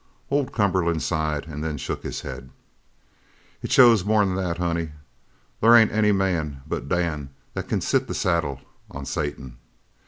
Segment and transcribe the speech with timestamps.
[0.31, 2.49] Old Cumberland sighed and then shook his head.
[3.61, 4.93] "It shows more'n that, honey.
[5.59, 9.59] There ain't any man but Dan that can sit the saddle on Satan.